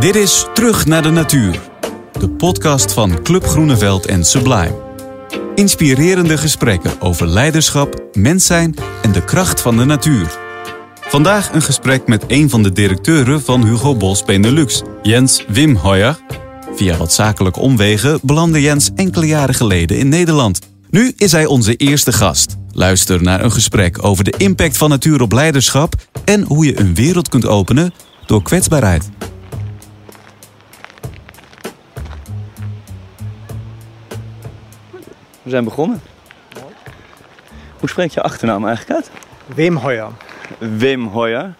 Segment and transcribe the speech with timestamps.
[0.00, 1.60] Dit is Terug naar de Natuur.
[2.18, 4.74] De podcast van Club Groeneveld en Sublime.
[5.54, 10.38] Inspirerende gesprekken over leiderschap, mens zijn en de kracht van de natuur.
[11.00, 16.18] Vandaag een gesprek met een van de directeuren van Hugo Bos Benelux, Jens Wim Hoyer.
[16.74, 20.58] Via wat zakelijke omwegen belandde Jens enkele jaren geleden in Nederland.
[20.90, 22.56] Nu is hij onze eerste gast.
[22.72, 26.94] Luister naar een gesprek over de impact van natuur op leiderschap en hoe je een
[26.94, 27.92] wereld kunt openen
[28.28, 29.10] door kwetsbaarheid.
[35.42, 36.00] We zijn begonnen.
[37.78, 39.10] Hoe spreek je achternaam eigenlijk uit?
[39.46, 40.10] Wim Hoyer.
[40.58, 41.54] Wim Hoyer.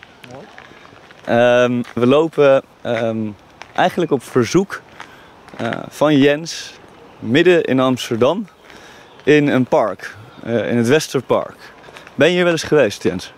[1.24, 3.30] Ehm, we lopen ehm,
[3.74, 4.80] eigenlijk op verzoek
[5.56, 6.72] eh, van Jens
[7.18, 8.46] midden in Amsterdam
[9.24, 11.72] in een park, eh, in het Westerpark.
[12.14, 13.32] Ben je hier wel eens geweest, Jens?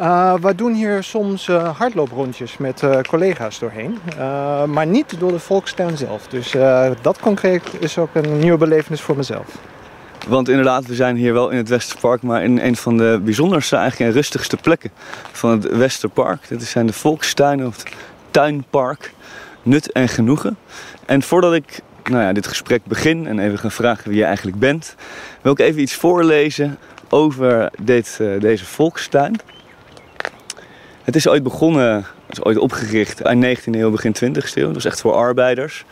[0.00, 3.98] Uh, we doen hier soms uh, hardlooprondjes met uh, collega's doorheen,
[4.66, 6.26] maar niet door de volkstuin zelf.
[6.26, 6.54] Dus
[7.02, 9.46] dat concreet is ook een nieuwe belevenis voor mezelf.
[10.28, 13.76] Want inderdaad, we zijn hier wel in het Westerpark, maar in een van de bijzonderste
[13.76, 14.90] eigenlijk en rustigste plekken
[15.32, 16.48] van het Westerpark.
[16.48, 17.92] Dit zijn de volkstuinen of het
[18.30, 19.12] tuinpark.
[19.62, 20.56] Nut en genoegen.
[21.06, 24.58] En voordat ik nou ja, dit gesprek begin en even ga vragen wie je eigenlijk
[24.58, 24.94] bent,
[25.40, 29.36] wil ik even iets voorlezen over dit, deze volkstuin.
[31.02, 31.94] Het is ooit begonnen,
[32.26, 34.64] het is ooit opgericht eind 19e eeuw, begin 20e eeuw.
[34.64, 35.84] Dat was echt voor arbeiders.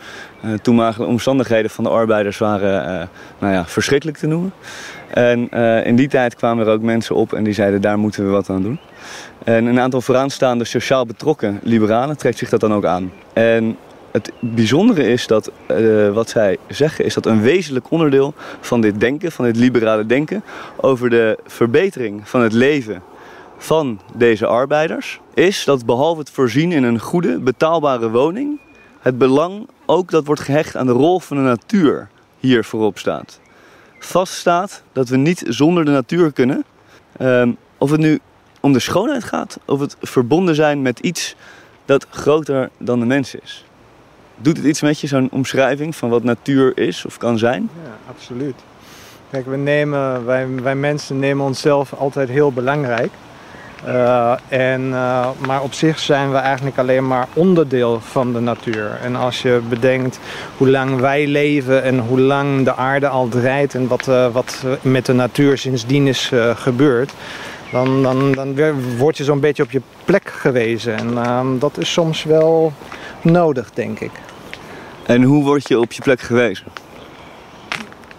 [0.45, 3.07] Uh, toenmalige omstandigheden van de arbeiders waren uh,
[3.39, 4.53] nou ja, verschrikkelijk te noemen.
[5.07, 8.25] En uh, in die tijd kwamen er ook mensen op en die zeiden daar moeten
[8.25, 8.79] we wat aan doen.
[9.43, 13.11] En een aantal vooraanstaande sociaal betrokken liberalen trekt zich dat dan ook aan.
[13.33, 13.77] En
[14.11, 15.51] het bijzondere is dat
[16.13, 20.43] wat zij zeggen is dat een wezenlijk onderdeel van dit denken, van dit liberale denken,
[20.75, 23.01] over de verbetering van het leven
[23.61, 28.59] van deze arbeiders is dat behalve het voorzien in een goede, betaalbare woning,
[28.99, 33.39] het belang ook dat wordt gehecht aan de rol van de natuur hier voorop staat.
[33.99, 36.63] Vaststaat dat we niet zonder de natuur kunnen.
[37.21, 38.19] Um, of het nu
[38.59, 41.35] om de schoonheid gaat, of het verbonden zijn met iets
[41.85, 43.65] dat groter dan de mens is.
[44.37, 47.69] Doet het iets met je, zo'n omschrijving van wat natuur is of kan zijn?
[47.83, 48.55] Ja, absoluut.
[49.29, 53.11] Kijk, we nemen, wij, wij mensen nemen onszelf altijd heel belangrijk.
[53.87, 58.99] Uh, en, uh, maar op zich zijn we eigenlijk alleen maar onderdeel van de natuur.
[59.03, 60.19] En als je bedenkt
[60.57, 64.65] hoe lang wij leven en hoe lang de aarde al draait en wat, uh, wat
[64.81, 67.13] met de natuur sindsdien is gebeurd,
[67.71, 68.55] dan, dan, dan
[68.97, 70.97] word je zo'n beetje op je plek gewezen.
[70.97, 72.73] En ehm, dat is soms wel
[73.21, 74.11] nodig, denk ik.
[75.05, 76.65] En hoe word je op je plek gewezen?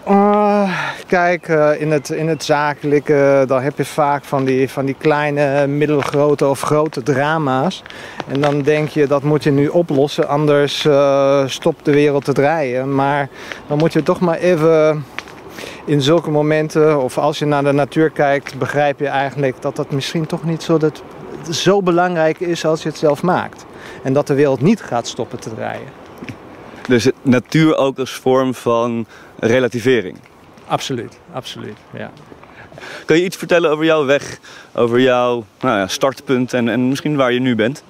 [0.09, 4.85] Uh, kijk, uh, in, het, in het zakelijke, dan heb je vaak van die, van
[4.85, 7.83] die kleine, middelgrote of grote drama's.
[8.27, 12.33] En dan denk je, dat moet je nu oplossen, anders uh, stopt de wereld te
[12.33, 12.95] draaien.
[12.95, 13.29] Maar
[13.67, 15.05] dan moet je toch maar even
[15.85, 19.91] in zulke momenten, of als je naar de natuur kijkt, begrijp je eigenlijk dat dat
[19.91, 21.03] misschien toch niet zo, dat,
[21.51, 23.65] zo belangrijk is als je het zelf maakt.
[24.03, 26.01] En dat de wereld niet gaat stoppen te draaien.
[26.87, 29.05] Dus natuur ook als vorm van
[29.47, 30.17] relativering?
[30.67, 32.11] Absoluut, absoluut, ja.
[33.05, 34.39] Kun je iets vertellen over jouw weg,
[34.73, 37.83] over jouw nou ja, startpunt en, en misschien waar je nu bent?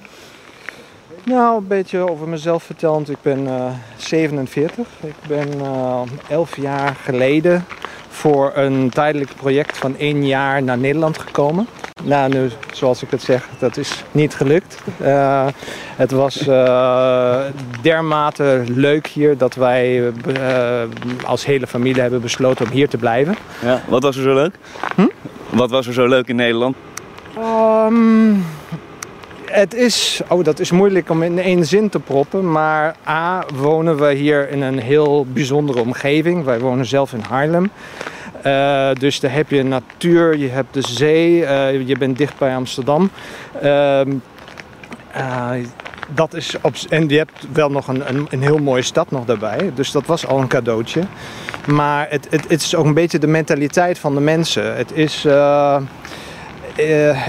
[1.24, 3.10] Nou, een beetje over mezelf verteld.
[3.10, 3.66] Ik ben uh,
[3.98, 4.88] 47.
[5.02, 7.66] Ik ben uh, 11 jaar geleden
[8.10, 11.68] voor een tijdelijk project van één jaar naar Nederland gekomen.
[12.06, 14.78] Nou, nu, zoals ik het zeg, dat is niet gelukt.
[15.02, 15.48] Uh,
[15.96, 17.40] het was uh,
[17.82, 20.14] dermate leuk hier dat wij uh,
[21.26, 23.36] als hele familie hebben besloten om hier te blijven.
[23.62, 24.56] Ja, wat was er zo leuk?
[24.96, 25.08] Hm?
[25.50, 26.76] Wat was er zo leuk in Nederland?
[27.38, 28.46] Um,
[29.46, 32.52] het is, oh, dat is moeilijk om in één zin te proppen.
[32.52, 36.44] Maar A, wonen we hier in een heel bijzondere omgeving.
[36.44, 37.72] Wij wonen zelf in Haarlem.
[38.46, 42.56] Uh, dus daar heb je natuur, je hebt de zee, uh, je bent dicht bij
[42.56, 43.10] Amsterdam.
[43.64, 44.02] Uh,
[46.10, 49.26] dat is op, en je hebt wel nog een, een, een, heel mooie stad nog
[49.26, 49.72] daarbij.
[49.76, 51.02] Dus dat was al een cadeautje.
[51.68, 54.76] Maar het, het, het is ook een beetje de mentaliteit van de mensen.
[54.76, 55.26] Het is,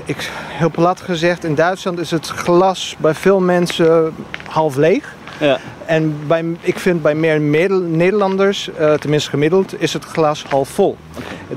[0.05, 4.14] ik, heel plat gezegd, in Duitsland is het glas bij veel mensen
[4.46, 5.14] half leeg.
[5.40, 5.58] Ja.
[5.86, 10.96] En bij, ik vind bij meer Nederlanders, uh, tenminste gemiddeld, is het glas half vol.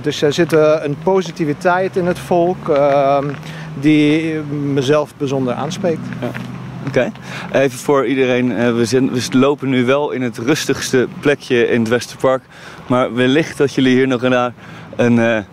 [0.02, 3.18] Dus er zit uh, een positiviteit in het volk uh,
[3.80, 4.34] die
[4.74, 6.02] mezelf bijzonder aanspreekt.
[6.22, 6.28] Ja.
[6.88, 7.12] Oké,
[7.50, 7.64] okay.
[7.64, 8.76] even voor iedereen.
[8.76, 12.44] We, zijn, we, lopen nu wel in het rustigste plekje in het Westerpark.
[12.88, 14.54] Maar wellicht dat jullie hier nog een,
[14.96, 15.46] een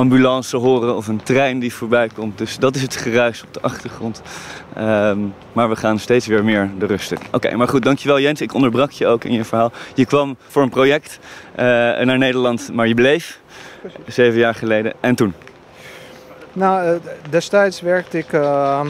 [0.00, 2.38] ambulance horen of een trein die voorbij komt.
[2.38, 4.22] Dus dat is het geruis op de achtergrond.
[4.74, 5.18] Ehm,
[5.52, 7.18] maar we gaan steeds weer meer de rust in.
[7.32, 8.40] Oké, maar goed, dankjewel Jens.
[8.40, 9.72] Ik onderbrak je ook in je verhaal.
[9.94, 11.18] Je kwam voor een project
[11.52, 11.56] uh,
[12.06, 13.40] naar Nederland, maar je bleef.
[14.06, 14.92] Zeven jaar geleden.
[15.00, 15.34] En toen?
[16.52, 16.94] Nou, eh,
[17.30, 18.80] destijds werkte ik uh,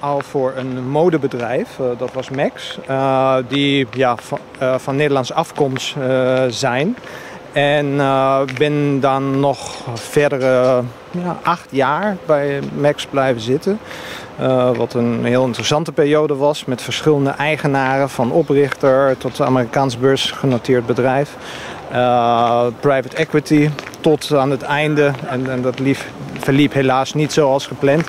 [0.00, 1.78] al voor een modebedrijf.
[1.80, 2.78] Uh, dat was Max.
[2.88, 4.38] Uh, die ja, van,
[4.76, 5.96] van Nederlandse afkomst
[6.48, 6.96] zijn.
[7.52, 7.96] En
[8.58, 13.78] ben dan nog verdere ja, acht jaar bij Max blijven zitten.
[14.76, 21.36] wat een heel interessante periode was met verschillende eigenaren, van oprichter tot Amerikaans beursgenoteerd bedrijf.
[22.80, 23.70] private equity
[24.00, 28.08] tot aan het einde, en, en dat lief, verliep helaas niet zoals gepland,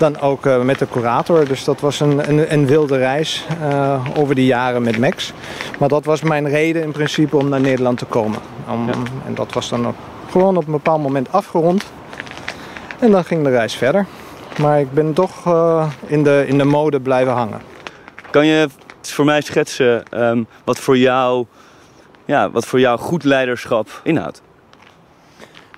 [0.00, 1.44] dan ook uh, met de curator.
[1.44, 5.32] Dus dat was een, een, een wilde reis uh, over die jaren met Max.
[5.78, 8.38] Maar dat was mijn reden in principe om naar Nederland te komen.
[8.70, 8.92] Om, ja.
[9.26, 9.94] En dat was dan ook
[10.30, 11.84] gewoon op een bepaald moment afgerond.
[12.98, 14.06] En dan ging de reis verder.
[14.58, 17.60] Maar ik ben toch uh, in, de, in de mode blijven hangen.
[18.30, 18.68] Kan je
[19.02, 21.46] voor mij schetsen um, wat, voor jou,
[22.24, 24.42] ja, wat voor jou goed leiderschap inhoudt?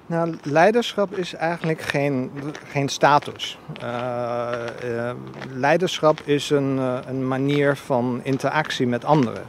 [0.06, 2.31] Nou, leiderschap is eigenlijk geen,
[2.69, 3.58] geen status.
[3.82, 4.49] Uh,
[4.84, 5.10] uh,
[5.54, 9.43] leiderschap is een, uh, een manier van interactie met anderen.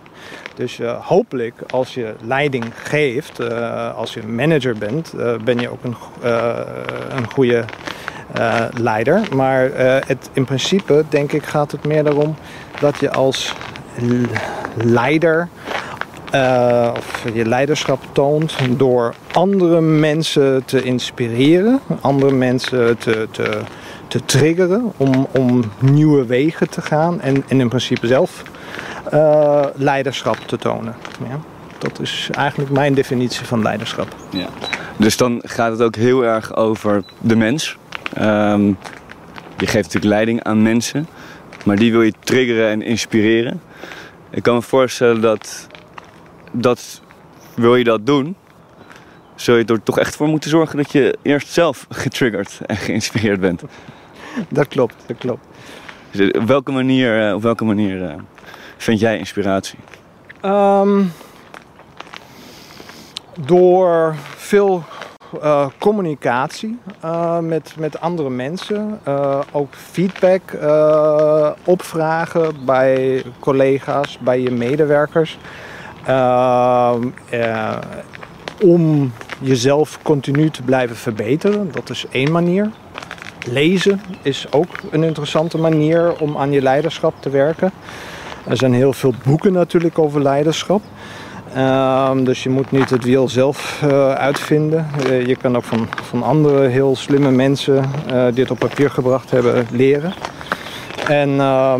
[0.55, 3.51] Dus hopelijk als je leiding geeft,
[3.95, 5.13] als je manager bent,
[5.44, 5.95] ben je ook een,
[7.09, 7.65] een goede
[8.73, 9.35] leider.
[9.35, 9.69] Maar
[10.07, 12.35] het, in principe denk ik gaat het meer daarom
[12.79, 13.55] dat je als
[14.75, 15.50] leider
[16.35, 23.59] uh, of je leiderschap toont door andere mensen te inspireren, andere mensen te, te,
[24.07, 28.44] te triggeren om, om nieuwe wegen te gaan en, en in principe zelf
[29.13, 30.95] uh, leiderschap te tonen.
[31.30, 31.39] Ja,
[31.77, 34.07] dat is eigenlijk mijn definitie van leiderschap.
[34.29, 34.47] Ja.
[34.97, 37.77] Dus dan gaat het ook heel erg over de mens.
[38.21, 38.77] Um,
[39.57, 41.07] je geeft natuurlijk leiding aan mensen,
[41.65, 43.62] maar die wil je triggeren en inspireren.
[44.29, 45.68] Ik kan me voorstellen dat
[46.53, 47.01] dat,
[47.55, 48.35] wil je dat doen,
[49.35, 53.39] zul je er toch echt voor moeten zorgen dat je eerst zelf getriggerd en geïnspireerd
[53.39, 53.63] bent.
[54.50, 55.45] Dat klopt, dat klopt.
[56.11, 58.15] Dus op welke manier, eh, op welke manier
[58.77, 59.79] vind jij inspiratie?
[60.45, 61.11] Um,
[63.39, 64.83] door veel
[65.44, 69.00] uh, communicatie uh, met, met andere mensen.
[69.07, 70.41] Uh, ook feedback
[71.63, 75.38] opvragen bij collega's, bij je medewerkers.
[76.05, 77.77] Ehm, eh,
[78.61, 81.71] om jezelf continu te blijven verbeteren.
[81.71, 82.69] Dat is één manier.
[83.51, 87.71] Lezen is ook een interessante manier om aan je leiderschap te werken.
[88.47, 90.81] Er zijn heel veel boeken natuurlijk over leiderschap.
[91.57, 94.88] Um, dus je moet niet het wiel zelf uh, uitvinden.
[95.07, 99.67] Uh, je kan ook van, van andere heel slimme mensen het op papier gebracht hebben
[99.71, 100.13] leren.
[101.07, 101.75] En uh,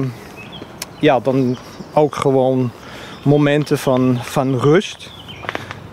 [1.00, 1.58] ja, dan
[1.94, 2.72] ook gewoon
[3.24, 5.12] momenten van, van rust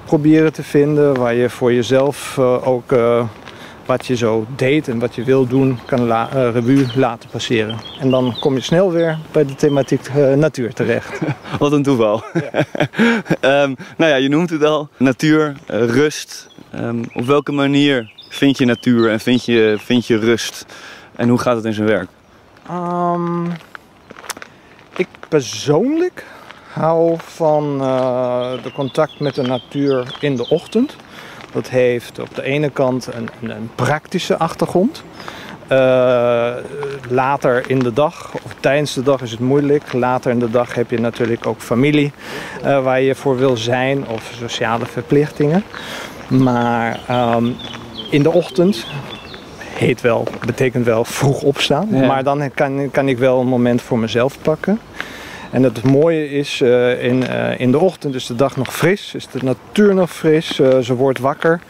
[0.04, 1.18] proberen te vinden.
[1.18, 3.24] Waar je voor jezelf uh, ook uh,
[3.86, 7.78] wat je zo deed en wat je wil doen kan la uh, revue laten passeren.
[8.00, 11.20] En dan kom je snel weer bij de thematiek natuur terecht.
[11.58, 12.22] wat een toeval.
[12.32, 13.62] Ja.
[13.62, 14.88] um, nou ja, je noemt het al.
[14.96, 16.48] Natuur, rust.
[16.74, 20.66] Um, op welke manier vind je natuur en vind je, vind je rust?
[21.16, 22.08] En hoe gaat het in zijn werk?
[22.70, 23.52] Um,
[24.96, 26.24] ik persoonlijk
[26.72, 30.96] hou van uh, de contact met de natuur in de ochtend.
[31.52, 35.02] Dat heeft op de ene kant een, een, een praktische achtergrond.
[35.72, 36.52] Uh,
[37.08, 39.92] later in de dag, of tijdens de dag is het moeilijk.
[39.92, 42.12] Later in de dag heb je natuurlijk ook familie
[42.64, 45.64] uh, waar je voor wil zijn of sociale verplichtingen.
[46.28, 47.56] Maar um,
[48.10, 48.86] in de ochtend
[49.58, 51.88] heet wel, betekent wel vroeg opstaan.
[51.90, 52.06] Ja.
[52.06, 54.80] Maar dan kan, kan ik wel een moment voor mezelf pakken.
[55.50, 59.14] En het mooie is, uh, in, uh, in de ochtend is de dag nog fris,
[59.14, 61.60] is de natuur nog fris, uh, ze wordt wakker.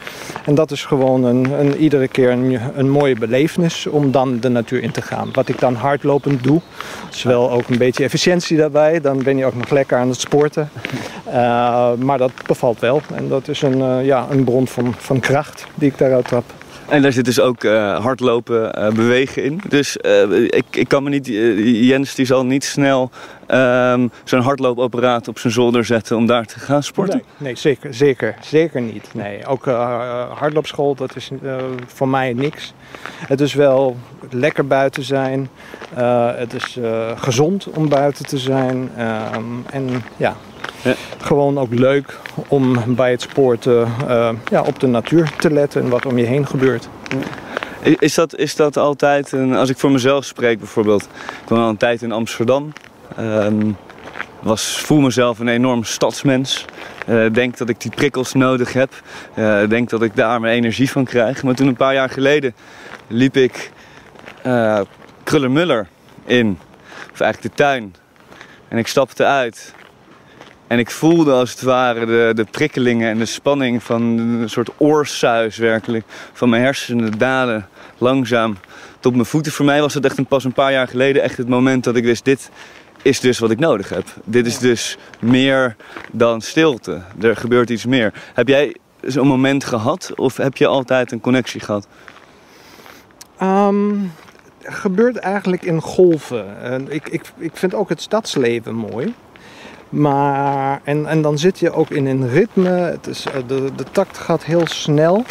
[0.44, 4.48] En dat is gewoon een, een iedere keer een, een, mooie belevenis om dan de
[4.48, 5.28] natuur in te gaan.
[5.32, 6.60] Wat ik dan hardlopend doe,
[7.12, 9.00] is wel ook een beetje efficiëntie daarbij.
[9.00, 10.70] Dan ben je ook nog lekker aan het sporten.
[12.06, 15.88] maar dat bevalt wel en dat is een, ja, een bron van, van kracht die
[15.88, 16.44] ik daaruit trap.
[16.90, 19.60] En daar zit dus ook uh, hardlopen, uh, bewegen in.
[19.68, 21.26] Dus uh, ik, ik kan me niet,
[21.86, 23.10] Jens die zal niet snel
[23.48, 27.16] um, zo'n hardloopapparaat op zijn zolder zetten om daar te gaan sporten.
[27.16, 29.08] Nee, nee zeker, zeker, zeker niet.
[29.14, 29.64] Nee, ook
[30.34, 31.30] hardloopschool, dat is
[31.86, 32.72] voor mij niks.
[33.26, 33.96] Het is wel
[34.30, 35.48] lekker buiten zijn.
[36.36, 36.78] het is
[37.14, 38.90] gezond om buiten te zijn.
[38.96, 40.36] Ehm, en ja,
[40.82, 40.94] ja.
[41.20, 42.18] Gewoon ook leuk
[42.48, 46.26] om bij het sporten uh, ja, op de natuur te letten en wat om je
[46.26, 46.88] heen gebeurt.
[47.82, 51.02] Is dat, is dat altijd, een, als ik voor mezelf spreek bijvoorbeeld,
[51.42, 52.72] ik woon al een tijd in Amsterdam.
[53.18, 53.76] Um,
[54.40, 56.64] was, voel mezelf een enorm stadsmens.
[57.08, 58.92] Uh, denk dat ik die prikkels nodig heb.
[59.36, 61.42] Uh, denk dat ik daar mijn energie van krijg.
[61.42, 62.54] Maar toen een paar jaar geleden
[63.06, 63.70] liep ik
[64.46, 64.80] uh,
[65.22, 65.88] Krullermuller
[66.24, 66.58] in.
[67.12, 67.94] Of eigenlijk de tuin.
[68.68, 69.74] En ik stapte uit.
[70.70, 74.70] En ik voelde als het ware de, de prikkelingen en de spanning van een soort
[74.76, 76.04] oorsuis werkelijk.
[76.32, 78.56] Van mijn hersenen dalen langzaam
[79.00, 79.52] tot mijn voeten.
[79.52, 81.96] Voor mij was het echt een, pas een paar jaar geleden echt het moment dat
[81.96, 82.24] ik wist...
[82.24, 82.50] dit
[83.02, 84.04] is dus wat ik nodig heb.
[84.24, 85.76] Dit is dus meer
[86.12, 87.02] dan stilte.
[87.20, 88.12] Er gebeurt iets meer.
[88.34, 91.88] Heb jij zo'n moment gehad of heb je altijd een connectie gehad?
[93.42, 94.12] Um,
[94.62, 96.86] gebeurt eigenlijk in golven.
[96.88, 99.14] ik, ik, ik vind ook het stadsleven mooi.
[99.90, 102.68] Maar, en, en dan zit je ook in een ritme.
[102.68, 105.24] Het is, de, de takt gaat heel snel.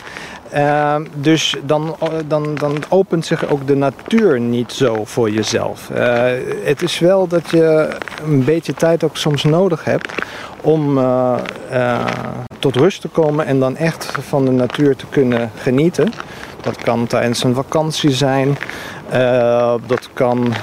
[0.54, 1.96] Uh, dus dan,
[2.28, 5.90] dan, dan opent zich ook de natuur niet zo voor jezelf.
[5.90, 6.24] Uh,
[6.64, 7.90] het is wel dat je
[8.24, 10.12] een beetje tijd ook soms nodig hebt
[10.62, 11.00] om
[12.60, 16.14] tot rust te komen en dan echt van de natuur te kunnen genieten.
[16.62, 18.58] Dat kan tijdens een vakantie zijn,
[19.88, 20.54] dat kan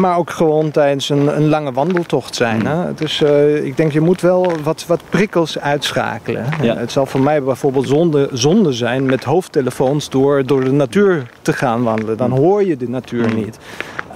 [0.00, 2.66] maar ook gewoon tijdens een, een lange wandeltocht zijn.
[2.66, 2.94] Hè?
[2.94, 6.44] Dus uh, ik denk, je moet wel wat, wat prikkels uitschakelen.
[6.62, 6.76] Ja.
[6.76, 11.52] Het zal voor mij bijvoorbeeld zonde, zonde zijn met hoofdtelefoons door, door de natuur te
[11.52, 12.16] gaan wandelen.
[12.16, 13.34] Dan hoor je de natuur mm.
[13.34, 13.58] niet.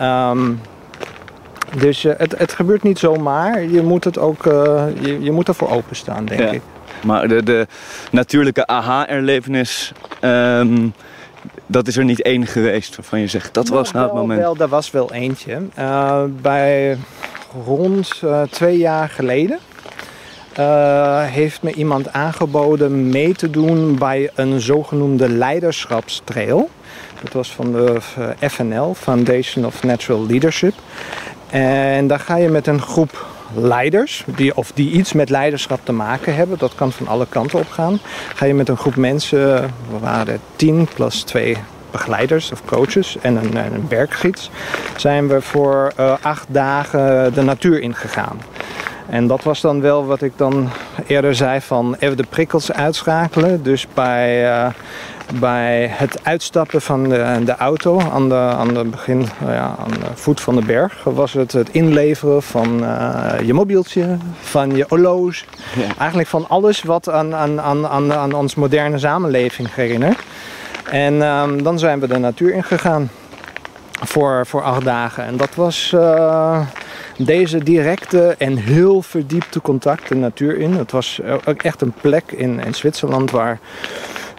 [0.00, 0.60] Um,
[1.78, 3.62] dus uh, het, het gebeurt niet zomaar.
[3.62, 6.50] Je moet, het ook, uh, je, je moet ervoor openstaan, denk ja.
[6.50, 6.62] ik.
[7.04, 7.66] Maar de, de
[8.10, 9.92] natuurlijke aha-erlevenis...
[10.20, 10.92] Um,
[11.70, 14.40] dat is er niet één geweest waarvan je zegt dat was nou het moment.
[14.40, 15.58] Wel, er was wel eentje.
[15.78, 16.98] Uh, bij
[17.64, 19.58] rond uh, twee jaar geleden
[20.58, 26.70] uh, heeft me iemand aangeboden mee te doen bij een zogenoemde leiderschapstrail.
[27.22, 28.00] Dat was van de
[28.48, 30.74] FNL, Foundation of Natural Leadership.
[31.50, 35.92] En daar ga je met een groep leiders, die, of die iets met leiderschap te
[35.92, 36.58] maken hebben.
[36.58, 37.98] Dat kan van alle kanten op gaan.
[38.34, 41.56] Ga je met een groep mensen, we waren tien plus twee
[41.90, 44.50] begeleiders of coaches en een, een berggids,
[44.96, 48.40] zijn we voor uh, acht dagen de natuur ingegaan.
[49.08, 50.68] En dat was dan wel wat ik dan
[51.06, 53.62] eerder zei van even de prikkels uitschakelen.
[53.62, 54.66] Dus bij uh,
[55.34, 59.90] bij het uitstappen van de, de auto aan de, aan de begin, nou ja, aan
[59.90, 64.84] de voet van de berg was het het inleveren van uh, je mobieltje, van je
[64.88, 65.44] horloge.
[65.76, 65.86] Ja.
[65.98, 70.18] Eigenlijk van alles wat aan, aan, aan, aan, aan ons moderne samenleving herinnert.
[70.90, 73.10] En um, dan zijn we de natuur ingegaan
[74.02, 75.24] voor, voor acht dagen.
[75.24, 76.60] En dat was uh,
[77.16, 80.72] deze directe en heel verdiepte contact de natuur in.
[80.72, 83.58] Het was ook echt een plek in, in Zwitserland waar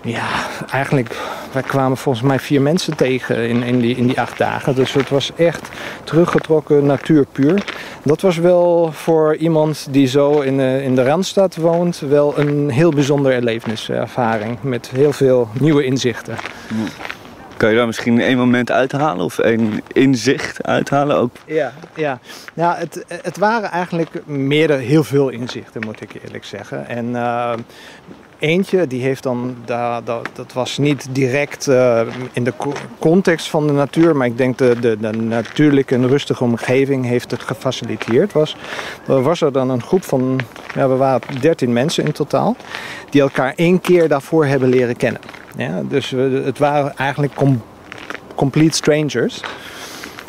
[0.01, 0.27] ja,
[0.72, 1.15] eigenlijk,
[1.51, 4.75] wij kwamen volgens mij vier mensen tegen in, in, die, in die acht dagen.
[4.75, 5.70] Dus het was echt
[6.03, 7.63] teruggetrokken natuur puur.
[8.03, 12.70] Dat was wel voor iemand die zo in de, in de Randstad woont, wel een
[12.70, 14.58] heel bijzondere erlevenis-ervaring.
[14.62, 16.36] Met heel veel nieuwe inzichten.
[17.58, 21.31] Kan je daar misschien één moment uithalen of één inzicht uithalen ook?
[21.46, 22.20] Ja, ja.
[22.53, 26.88] ja het, het waren eigenlijk meerdere, heel veel inzichten moet ik eerlijk zeggen.
[26.88, 27.53] En uh,
[28.41, 32.01] eentje, die heeft dan, dat, dat was niet direct uh,
[32.33, 32.53] in de
[33.00, 37.31] context van de natuur, maar ik denk de, de, de natuurlijke en rustige omgeving heeft
[37.31, 38.33] het gefaciliteerd.
[38.33, 38.55] Was,
[39.05, 40.39] was er dan een groep van,
[40.75, 42.55] ja, we waren 13 mensen in totaal,
[43.10, 45.21] die elkaar één keer daarvoor hebben leren kennen.
[45.57, 46.10] Ja, dus
[46.45, 47.62] het waren eigenlijk com
[48.36, 49.41] complete strangers.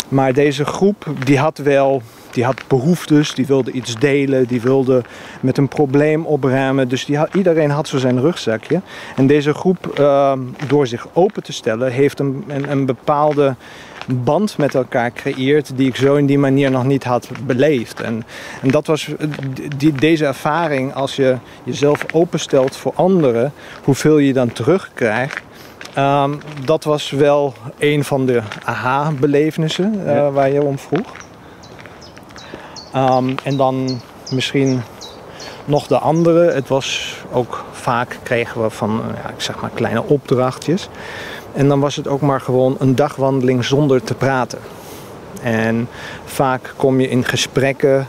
[0.09, 2.03] Maar deze groep die had wel
[2.35, 5.03] die had behoeftes, die wilde iets delen, die wilde
[5.41, 6.89] met een probleem opruimen.
[6.89, 8.81] Dus die had, iedereen had zo zijn rugzakje.
[9.17, 10.33] En deze groep, uh,
[10.67, 13.55] door zich open te stellen, heeft een, een, een bepaalde
[14.07, 18.01] band met elkaar creëert die ik zo in die manier nog niet had beleefd.
[18.01, 18.25] En,
[18.63, 19.09] en dat was
[19.77, 25.41] die, deze ervaring, als je jezelf openstelt voor anderen, hoeveel je dan terugkrijgt.
[25.99, 30.31] Um, dat was wel een van de aha-belevenissen uh, ja.
[30.31, 31.13] waar je om vroeg.
[32.97, 34.83] Um, en dan misschien
[35.65, 36.53] nog de andere.
[36.53, 40.89] Het was ook vaak kregen we van ja, ik zeg maar kleine opdrachtjes.
[41.53, 44.59] En dan was het ook maar gewoon een dagwandeling zonder te praten.
[45.43, 45.89] En
[46.25, 48.09] vaak kom je in gesprekken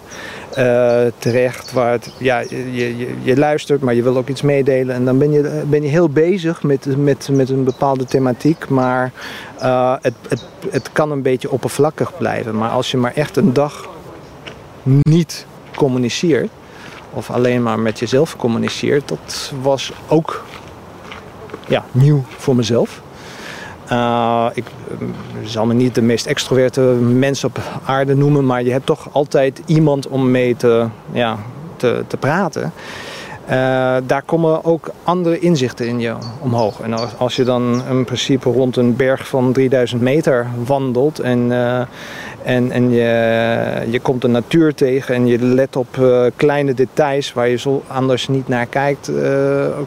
[0.57, 4.95] uh, terecht waar het, ja, je, je, je, luistert, maar je wil ook iets meedelen.
[4.95, 9.11] En dan ben je, ben je heel bezig met, met, met een bepaalde thematiek, maar
[9.61, 12.57] uh, het, het, het kan een beetje oppervlakkig blijven.
[12.57, 13.89] Maar als je maar echt een dag
[14.83, 16.49] niet communiceert,
[17.09, 20.45] of alleen maar met jezelf communiceert, dat was ook
[21.67, 23.01] ja, nieuw voor mezelf.
[23.91, 24.65] Uh, ik
[25.43, 29.61] zal me niet de meest extroverte mens op aarde noemen, maar je hebt toch altijd
[29.65, 31.37] iemand om mee te, ja,
[31.75, 32.73] te, te praten.
[33.49, 36.79] Uh, daar komen ook andere inzichten in je omhoog.
[36.79, 41.79] En als, je dan in principe rond een berg van 3000 meter wandelt en, uh,
[42.43, 47.33] en, en je, je komt de natuur tegen en je let op uh, kleine details
[47.33, 49.11] waar je zo anders niet naar kijkt,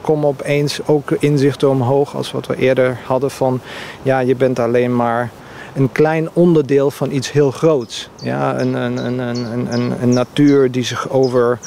[0.00, 3.60] komen opeens ook inzichten omhoog als wat we eerder hadden van
[4.02, 5.30] ja, je bent alleen maar
[5.74, 8.08] een klein onderdeel van iets heel groots.
[8.22, 11.58] Ja, een, een, een, een, een, een natuur die zich over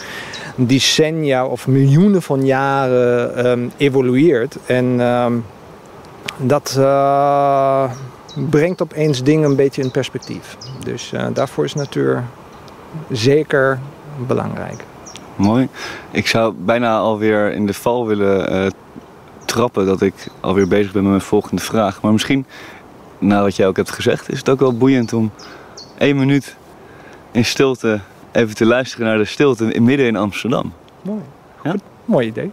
[0.66, 4.58] decennia of miljoenen van jaren um, evolueert.
[4.66, 5.46] En um,
[6.38, 7.92] dat uh,
[8.50, 10.58] brengt opeens dingen een beetje in perspectief.
[10.84, 12.24] Dus uh, daarvoor is natuur
[13.12, 13.80] zeker
[14.28, 14.84] belangrijk.
[15.36, 15.68] Mooi.
[16.12, 18.72] Ik zou bijna alweer in de val willen uh,
[19.46, 22.02] trappen dat ik alweer bezig ben met mijn volgende vraag.
[22.02, 22.46] Maar misschien,
[23.18, 25.32] na wat jij ook hebt gezegd, is het ook wel boeiend om
[25.98, 26.56] één minuut
[27.32, 28.00] in stilte
[28.32, 30.74] even te luisteren naar de stilte midden in Amsterdam.
[31.02, 31.22] Mooi.
[31.64, 31.72] Ja?
[31.72, 32.52] Goed, mooi idee.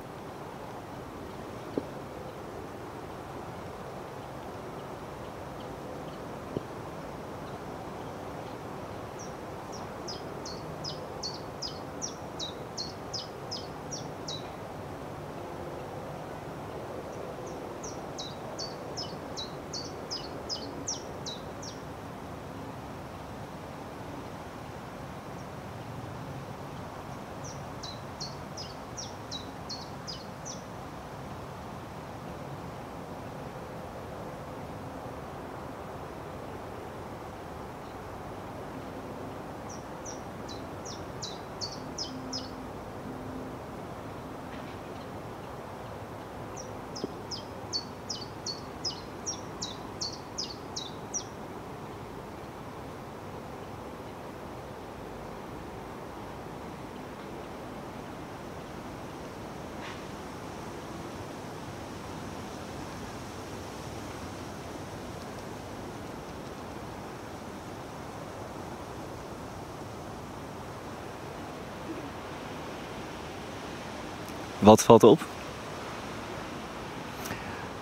[74.66, 75.20] Wat valt op?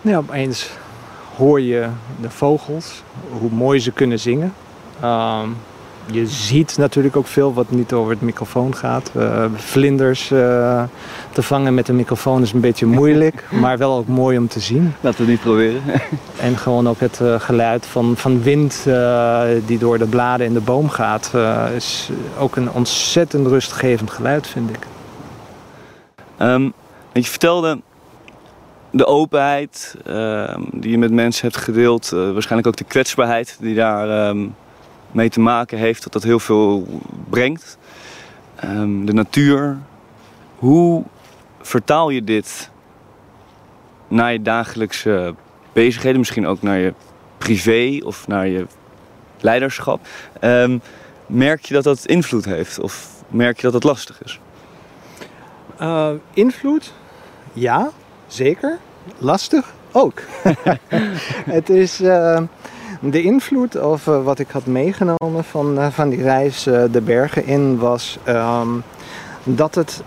[0.01, 0.71] Nou, opeens
[1.37, 1.89] hoor je
[2.21, 3.03] de vogels,
[3.41, 4.55] hoe mooi ze kunnen zingen.
[5.05, 5.57] Um,
[6.07, 9.11] je ziet natuurlijk ook veel wat niet over het microfoon gaat.
[9.17, 10.83] Uh, vlinders uh,
[11.33, 14.61] te vangen met een microfoon is een beetje moeilijk, maar wel ook mooi om te
[14.61, 14.95] zien.
[15.01, 15.83] Laten we het niet proberen.
[16.49, 18.87] en gewoon ook het uh, geluid van, van wind
[19.67, 21.33] die door de bladen in de boom gaat,
[21.77, 24.87] is ook een ontzettend rustgevend geluid, vind ik.
[26.45, 26.73] Um,
[27.13, 27.81] je vertelde
[28.91, 32.13] de openheid uh, die je met mensen hebt gedeeld.
[32.15, 34.55] Uh, waarschijnlijk ook de kwetsbaarheid die daar um,
[35.13, 36.03] mee te maken heeft.
[36.03, 36.87] Dat dat heel veel
[37.31, 37.79] brengt.
[39.05, 39.79] De natuur.
[40.59, 41.05] Hoe
[41.61, 42.71] vertaal je dit
[44.09, 45.35] naar je dagelijkse
[45.73, 46.19] bezigheden?
[46.19, 46.95] Misschien ook naar je
[47.39, 48.67] privé of naar je
[49.41, 50.01] leiderschap.
[51.27, 52.79] merk je dat dat invloed heeft?
[52.81, 54.41] Of merk je dat het lastig is?
[55.81, 56.93] Uh, invloed?
[57.53, 57.91] Ja,
[58.27, 58.79] zeker.
[59.19, 59.73] Lastig?
[59.93, 60.23] Ook.
[61.59, 62.41] het is uh,
[63.01, 67.79] de invloed of uh, wat ik had meegenomen van, van die reis de bergen in
[67.79, 68.83] was um,
[69.45, 70.03] dat het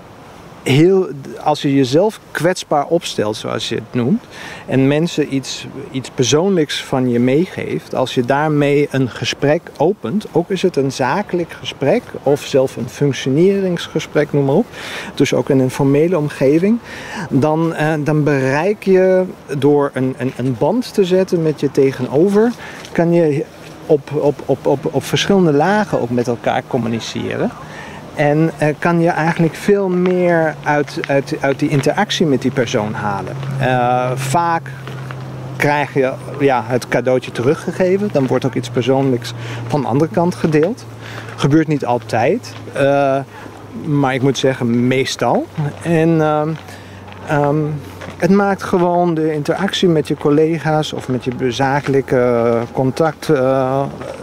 [0.67, 1.07] heel,
[1.43, 4.23] als je jezelf kwetsbaar opstelt, zoals je het noemt,
[4.65, 10.49] en mensen iets, iets persoonlijks van je meegeeft, als je daarmee een gesprek opent, ook
[10.49, 14.65] is het een zakelijk gesprek of zelfs een functioneringsgesprek, noem maar op,
[15.15, 16.79] dus ook in een formele omgeving,
[17.29, 19.23] dan, eh, dan bereik je
[19.57, 22.51] door een, een, een band te zetten met je tegenover,
[22.91, 23.45] kan je
[23.85, 27.51] op, op, op, op, op verschillende lagen ook met elkaar communiceren.
[28.17, 32.93] En uh, kan je eigenlijk veel meer uit, uit, uit die interactie met die persoon
[32.93, 33.35] halen.
[33.61, 34.71] Uh, vaak
[35.55, 38.09] krijg je ja, het cadeautje teruggegeven.
[38.11, 39.33] Dan wordt ook iets persoonlijks
[39.67, 40.85] van de andere kant gedeeld.
[41.35, 42.53] Gebeurt niet altijd.
[42.75, 43.17] Uh,
[43.85, 45.45] maar ik moet zeggen, meestal.
[45.81, 46.21] En
[47.31, 47.73] um,
[48.17, 53.31] het maakt gewoon de interactie met je collega's of met je zakelijke contact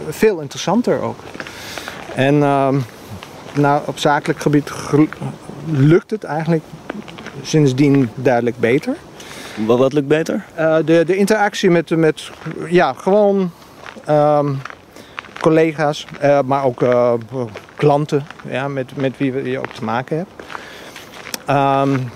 [0.09, 1.19] veel interessanter ook.
[2.15, 2.75] En ehm,
[3.55, 4.71] nou, op zakelijk gebied
[5.65, 6.63] lukt het eigenlijk
[7.41, 8.95] sindsdien duidelijk beter.
[9.65, 10.45] Wat, wat lukt beter?
[10.59, 12.29] Uh, de, de interactie met, met
[12.69, 13.51] ja, gewoon
[14.09, 14.61] um,
[15.39, 17.13] collega's, uh, maar ook uh,
[17.75, 20.31] klanten ja, met, met wie je ook te maken hebt.
[21.49, 22.11] Um,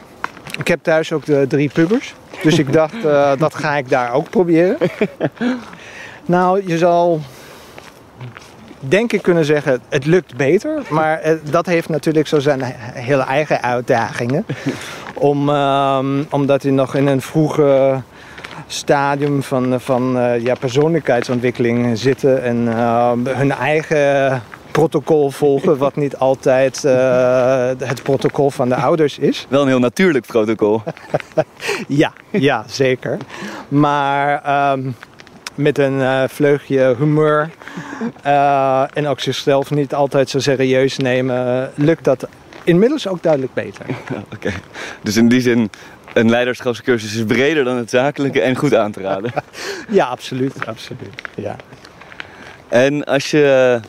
[0.59, 2.13] ik heb thuis ook de drie pubers.
[2.43, 3.01] Dus ik dacht,
[3.37, 4.77] dat ga ik daar ook proberen.
[6.25, 7.21] nou, je zal
[8.79, 10.81] denk ik kunnen zeggen, het lukt beter.
[10.89, 12.61] Maar dat heeft natuurlijk zo zijn
[12.93, 14.45] hele eigen uitdagingen.
[15.13, 18.01] Om, um, omdat hij nog in een vroege
[18.67, 22.43] stadium van, van uh, ja, persoonlijkheidsontwikkeling zitten.
[22.43, 26.91] En uh, hun eigen protocol volgen, wat niet altijd uh,
[27.77, 29.45] het protocol van de ouders is.
[29.49, 30.81] Wel een heel natuurlijk protocol.
[31.87, 33.17] ja, ja, zeker.
[33.67, 34.95] Maar um,
[35.59, 37.49] met een uh, vleugje humeur
[38.25, 42.27] uh, en ook zichzelf niet altijd zo serieus nemen, lukt dat
[42.63, 43.85] inmiddels ook duidelijk beter.
[44.09, 44.53] Oké, okay.
[45.01, 45.69] dus in die zin
[46.13, 49.31] een leiderschapscursus is breder dan het zakelijke en goed aan te raden.
[49.89, 51.21] ja, absoluut, absoluut.
[51.35, 51.55] Ja.
[52.67, 53.79] En als je,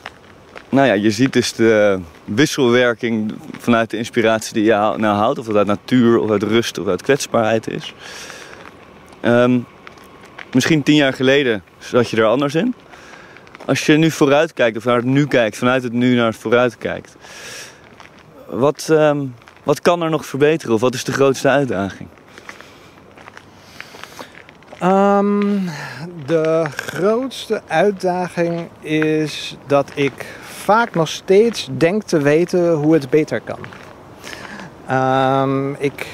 [0.69, 5.45] nou ja, je ziet dus de wisselwerking vanuit de inspiratie die je nou houdt, of
[5.45, 7.93] dat uit natuur, of uit rust, of uit kwetsbaarheid is.
[9.21, 9.65] Um,
[10.53, 12.75] misschien tien jaar geleden zat je er anders in.
[13.65, 16.35] Als je nu vooruit kijkt, of naar het nu kijkt, vanuit het nu naar het
[16.35, 17.15] vooruit kijkt.
[18.49, 22.09] Wat, um, wat kan er nog verbeteren of wat is de grootste uitdaging?
[24.83, 25.69] Um,
[26.25, 33.41] de grootste uitdaging is dat ik vaak nog steeds denk te weten hoe het beter
[33.41, 33.59] kan.
[34.91, 36.05] Um, ik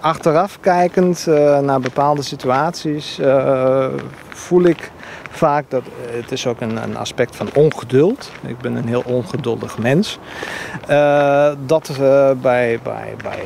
[0.00, 3.86] achteraf kijkend uh, naar bepaalde situaties uh,
[4.28, 4.90] voel ik
[5.30, 8.30] vaak dat het is ook een, een, aspect van ongeduld.
[8.46, 10.18] Ik ben een heel ongeduldig mens.
[11.66, 11.90] Dat
[12.42, 13.44] bij, bij, bij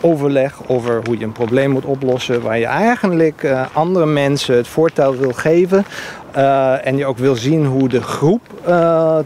[0.00, 5.16] overleg over hoe je een probleem moet oplossen, waar je eigenlijk andere mensen het voortouw
[5.16, 5.84] wil geven.
[6.82, 8.40] En je ook wil zien hoe de groep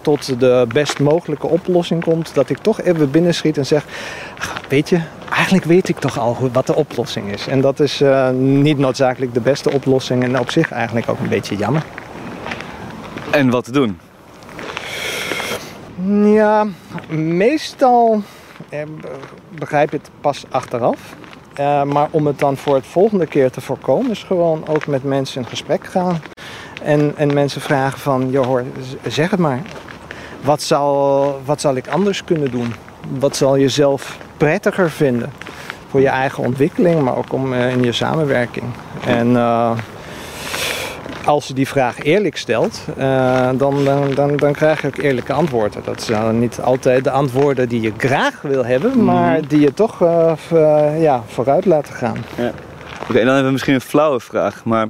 [0.02, 2.34] tot de best mogelijke oplossing komt.
[2.34, 3.84] Dat ik toch even binnenschiet en zeg:
[4.68, 7.46] Weet je, eigenlijk weet ik toch al wat de oplossing is.
[7.46, 11.28] En dat is uh, niet noodzakelijk de beste oplossing en op zich eigenlijk ook een
[11.28, 11.82] beetje jammer.
[13.30, 13.98] En wat te doen?
[16.32, 16.66] Ja,
[17.08, 18.22] meestal
[18.68, 18.82] eh,
[19.58, 21.14] begrijp je het pas achteraf.
[21.60, 25.02] Uh, maar om het dan voor het volgende keer te voorkomen, is gewoon ook met
[25.02, 26.20] mensen in gesprek gaan.
[26.82, 28.64] En, en mensen vragen van, joh hoor,
[29.06, 29.60] zeg het maar.
[30.40, 32.74] Wat zal, wat zal ik anders kunnen doen?
[33.18, 35.32] Wat zal je zelf prettiger vinden.
[35.90, 38.66] Voor je eigen ontwikkeling, maar ook om, uh, in je samenwerking.
[39.06, 39.70] En uh,
[41.24, 45.32] als je die vraag eerlijk stelt, uh, dan, dan, dan, dan, krijg je ook eerlijke
[45.32, 45.82] antwoorden.
[45.84, 49.04] Dat zijn niet altijd de antwoorden die je graag wil hebben, mhm.
[49.04, 49.98] maar die je toch
[50.98, 52.24] ja, vooruit laten gaan.
[52.36, 52.52] Ja.
[53.00, 54.86] Oké, okay, dan hebben we misschien een flauwe vraag, maar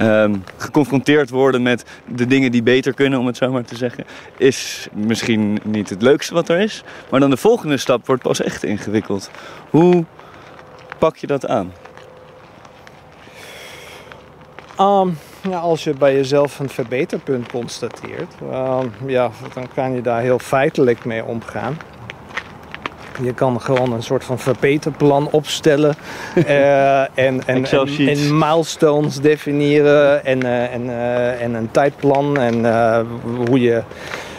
[0.00, 4.04] um, geconfronteerd worden met de dingen die beter kunnen, om het zo maar te zeggen,
[4.36, 6.84] is misschien niet het leukste wat er is.
[7.10, 9.30] Maar dan de volgende stap wordt pas echt ingewikkeld.
[9.70, 10.04] Hoe
[10.98, 11.72] pak je dat aan?
[14.80, 15.18] Um,
[15.50, 20.38] ja, als je bij jezelf een verbeterpunt constateert, um, ja, dan kan je daar heel
[20.38, 21.76] feitelijk mee omgaan.
[23.22, 25.94] Je kan gewoon een soort van verbeterplan opstellen.
[26.34, 27.64] uh, en, en, en,
[28.08, 30.24] en, milestones definiëren.
[30.24, 32.38] En, uh, en, uh, en een tijdplan.
[32.38, 32.64] En
[33.46, 33.82] hoe je,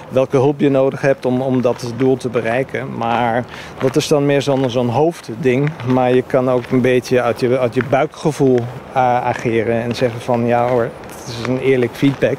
[0.09, 2.97] welke hulp je nodig hebt om, om dat doel te bereiken.
[2.97, 3.45] Maar
[3.79, 5.71] dat is dan meer zo'n zo'n hoofdding.
[5.86, 8.59] Maar je kan ook een beetje uit je, uit je buikgevoel
[8.93, 9.81] ageren.
[9.81, 12.38] En zeggen van ja hoor, het is een eerlijk feedback.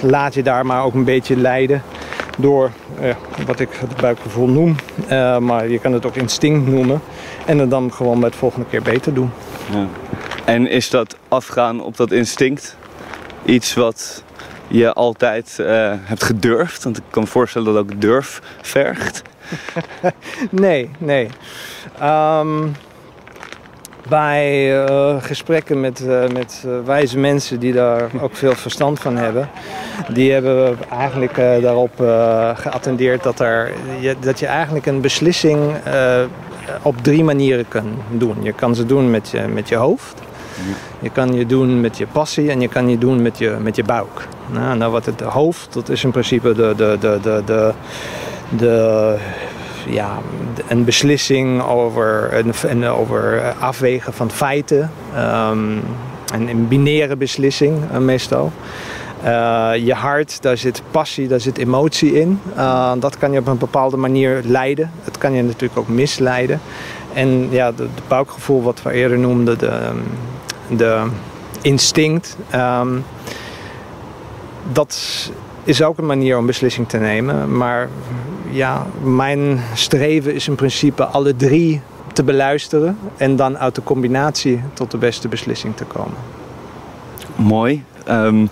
[0.00, 1.82] laat je daar maar ook een beetje leiden
[2.36, 2.70] door
[3.00, 3.14] eh,
[3.46, 4.76] wat ik het buikgevoel noem.
[5.10, 7.00] Uh, maar je kan het ook instinct noemen.
[7.46, 9.30] En het dan gewoon met de volgende keer beter doen.
[9.70, 9.86] Ja.
[10.44, 12.76] En is dat afgaan op dat instinct
[13.44, 14.24] iets wat
[14.68, 16.84] je altijd uh, hebt gedurfd?
[16.84, 19.22] Want ik kan me voorstellen dat ook durf vergt.
[20.50, 21.28] nee, nee.
[22.02, 22.74] Um,
[24.08, 29.16] bij uh, gesprekken met, uh, met uh, wijze mensen die daar ook veel verstand van
[29.16, 29.48] hebben,
[30.08, 31.92] die hebben eigenlijk daarop
[32.54, 35.74] geattendeerd dat, er, je, dat je eigenlijk een beslissing
[36.82, 38.36] op drie manieren kan doen.
[38.42, 40.14] Je kan ze doen met je, met je hoofd,
[41.00, 43.76] je kan je doen met je passie en je kan je doen met je, met
[43.76, 44.28] je buik.
[44.52, 47.72] Nou, nou wat het hoofd, dat is in principe de, de, de, de, de,
[48.56, 49.16] de
[49.88, 50.18] ja,
[50.68, 52.30] een beslissing over,
[52.68, 54.90] een, over afwegen van feiten.
[55.16, 55.82] Um,
[56.32, 58.52] een, binaire beslissing uh, meestal.
[59.24, 62.40] Uh, je hart, daar zit passie, daar zit emotie in.
[62.98, 64.90] Dat kan je op een bepaalde manier leiden.
[65.02, 66.60] Het kan je natuurlijk ook misleiden.
[67.12, 69.90] En ja, de buikgevoel, wat we eerder noemden, de,
[70.76, 71.02] de
[71.62, 72.36] instinct.
[72.54, 73.04] Um,
[74.72, 75.30] dat
[75.64, 77.56] is ook een manier om beslissing te nemen.
[77.56, 77.88] Maar
[78.50, 81.80] ja, mijn streven is in principe alle drie
[82.12, 86.16] te beluisteren en dan uit de combinatie tot de beste beslissing te komen.
[87.36, 87.84] Mooi.
[88.04, 88.46] Ehm,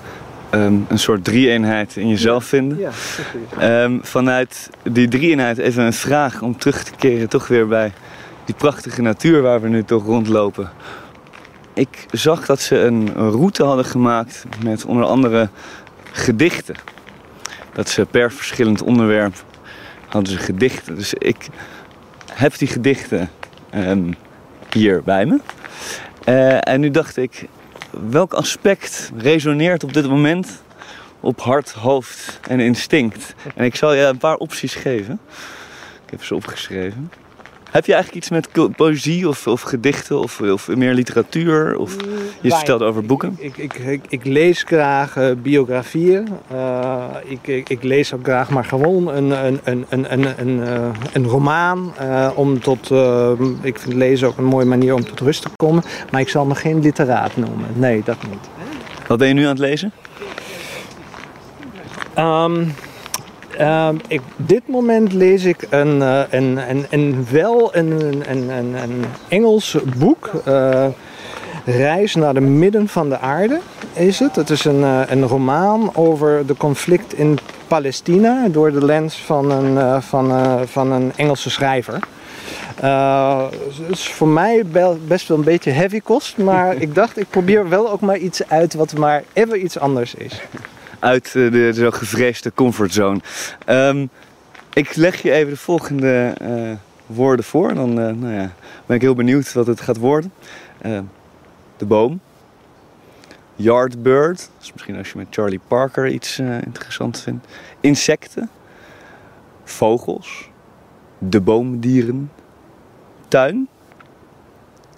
[0.51, 2.79] ehm, een soort drie-eenheid in jezelf vinden.
[2.79, 2.91] Ja,
[3.59, 7.93] Ehm, vanuit die drie-eenheid even een vraag om terug te keren toch weer bij
[8.45, 10.71] die prachtige natuur waar we nu toch rondlopen.
[11.75, 15.49] Ik zag dat ze een route hadden gemaakt met onder andere
[16.13, 16.75] gedichten.
[17.73, 19.45] Dat ze per verschillend onderwerp
[20.15, 20.95] hadden ze gedichten.
[20.95, 21.47] Dus ik
[22.33, 23.31] heb die gedichten
[23.71, 24.13] ehm,
[24.73, 25.41] hier bij me.
[26.25, 27.49] Eh, en nu dacht ik,
[28.11, 30.63] welk aspect resoneert op dit moment
[31.21, 33.35] op hart, hoofd en instinct?
[33.55, 35.21] En ik zal je een paar opties geven.
[36.05, 37.11] Ik heb ze opgeschreven.
[37.75, 41.79] Heb je eigenlijk iets met poëzie of, of gedichten of, of meer literatuur?
[41.79, 41.97] Of
[42.41, 43.37] je vertelt over boeken?
[43.39, 46.29] Ik, ik, ik, ik lees graag eh, biografieën.
[46.51, 50.63] Eh, ik, ik, ik lees ook graag maar gewoon een, een, een, een, een, een,
[50.67, 51.93] eh, een roman.
[51.99, 52.91] eh, om tot,
[53.63, 55.83] ik vind lezen ook een mooie manier om tot rust te komen.
[56.11, 57.67] Maar ik zal me geen literaat noemen.
[57.75, 58.49] Nee, dat niet.
[59.07, 59.93] Wat ben je nu aan het lezen?
[62.15, 62.65] Ehm,
[63.59, 68.31] ehm, ik, op dit moment lees ik een, eh, een, een, een wel een, een,
[68.31, 70.31] een, een, een Engels boek.
[70.45, 70.87] eh,
[71.67, 73.61] Reis naar de midden van de aarde
[73.93, 74.37] is het.
[74.37, 77.39] Het is een, eh, een roman over de conflict in
[77.69, 80.33] Palestina door de lens van een, van,
[80.67, 81.99] van een Engelse schrijver.
[82.81, 84.65] Het is voor mij
[85.07, 88.49] best wel een beetje heavy kost, maar ik dacht ik probeer wel ook maar iets
[88.49, 90.43] uit wat maar even iets anders is.
[91.05, 93.21] Uit eh, de zo gevreesde comfortzone.
[93.65, 94.07] Ehm,
[94.73, 96.73] ik leg je even de volgende eh,
[97.07, 97.75] woorden voor.
[97.75, 98.53] Dan eh, nou ja,
[98.87, 100.33] ben ik heel benieuwd wat het gaat worden.
[100.79, 100.99] Eh,
[101.77, 102.21] de boom.
[103.57, 104.51] Yardbird.
[104.61, 107.47] Is misschien als je met Charlie Parker iets eh, interessant vindt.
[107.81, 108.51] Insecten.
[109.65, 110.51] Vogels.
[111.19, 112.31] De boomdieren.
[113.29, 113.69] Tuin.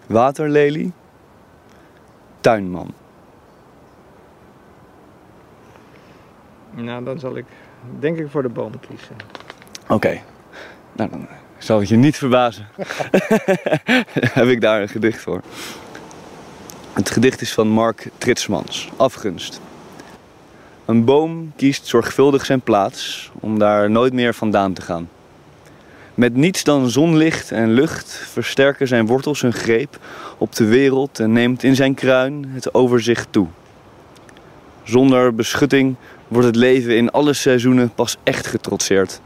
[0.07, 0.93] Waterlelie.
[2.41, 2.95] Tuinman.
[6.77, 7.45] Nou, dan zal ik
[7.99, 9.17] denk ik voor de boom kiezen.
[9.89, 10.21] Oké.
[10.93, 12.69] Nou, dan zal het je niet verbazen.
[14.39, 15.41] Heb ik daar een gedicht voor.
[16.93, 19.61] Het gedicht is van Mark Tritsmans, Afgunst.
[20.85, 25.09] Een boom kiest zorgvuldig zijn plaats om daar nooit meer vandaan te gaan.
[26.15, 29.99] Met niets dan zonlicht en lucht versterken zijn wortels hun greep
[30.39, 33.47] op de wereld en neemt in zijn kruin het overzicht toe.
[34.83, 35.97] Zonder beschutting
[36.29, 39.21] wordt het leven in alle seizoenen pas echt getrotseerd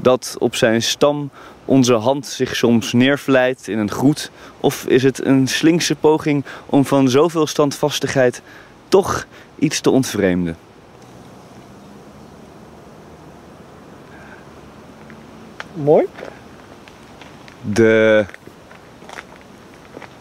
[0.00, 1.30] dat op zijn stam
[1.64, 4.30] onze hand zich soms neervlijt in een groet?
[4.60, 8.42] Of is het een slinkse poging om van zoveel standvastigheid
[8.88, 9.26] toch
[9.58, 10.56] iets te ontvreemden?
[15.74, 16.06] Mooi.
[17.72, 18.24] De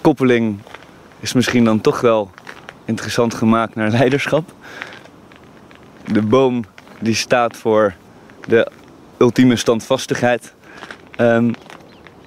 [0.02, 0.60] koppeling
[1.20, 2.32] is misschien dan toch wel
[2.86, 4.54] interessant gemaakt naar leiderschap.
[6.12, 6.64] De boom
[7.00, 7.94] die staat voor
[8.48, 8.72] de
[9.18, 10.54] ultieme standvastigheid.
[11.16, 11.52] Ehm,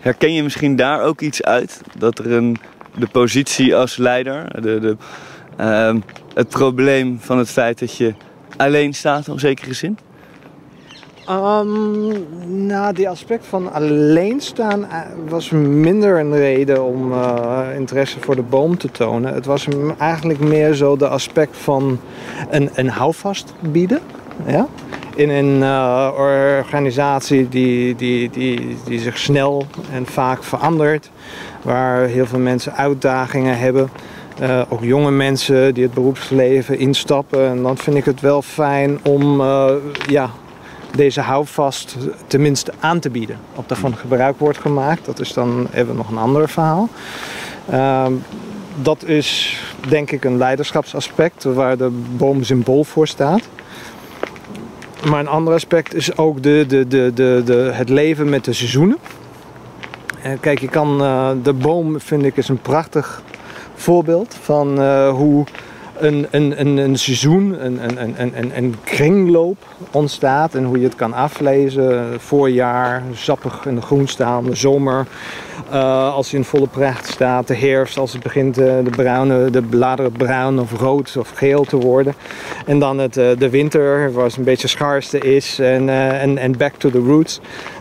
[0.00, 1.80] herken je misschien daar ook iets uit?
[1.98, 2.56] Dat er een,
[2.94, 4.96] de positie als leider, de, de,
[5.56, 6.00] ehm,
[6.34, 8.14] het probleem van het feit dat je
[8.56, 9.98] alleen staat in zekere zin?
[11.30, 18.20] Ehm, nou, die aspect van alleen staan eh, was minder een reden om eh, interesse
[18.20, 19.34] voor de boom te tonen.
[19.34, 19.66] Het was
[19.98, 21.98] eigenlijk meer zo de aspect van
[22.50, 24.00] een, een houvast bieden.
[24.46, 24.66] Ja?
[25.14, 31.10] In een eh, organisatie die, die, die, die zich snel en vaak verandert.
[31.62, 33.90] Waar heel veel mensen uitdagingen hebben.
[34.68, 37.48] Ook jonge mensen die het beroepsleven instappen.
[37.48, 39.42] En dan vind ik het wel fijn om
[40.06, 40.30] ja,
[40.96, 43.38] deze houvast tenminste aan te bieden.
[43.54, 46.88] Of daarvan gebruik wordt gemaakt, dat is dan even nog een ander verhaal.
[47.70, 48.12] Ehm,
[48.82, 53.48] dat is denk ik een leiderschapsaspect waar de boom symbool voor staat.
[55.08, 58.52] Maar een ander aspect is ook de, de, de, de, de, het leven met de
[58.52, 58.98] seizoenen.
[60.22, 63.22] Eh, kijk, je kan, eh, de boom vind ik is een prachtig
[63.74, 65.44] voorbeeld van eh, hoe
[66.00, 69.56] een, een, een, een seizoen, een, een, een, een- kringloop
[69.90, 72.20] ontstaat en hoe je het kan aflezen.
[72.20, 75.06] Voorjaar, sappig in de groen staan, de zomer
[75.70, 79.50] eh, als hij in volle pracht staat, de herfst als het begint eh, de, bruine,
[79.50, 82.14] de bladeren bruin of rood of geel te worden.
[82.66, 85.88] En dan het, eh, de winter, waar het een beetje schaarste is en,
[86.20, 87.40] en, en back to the roots.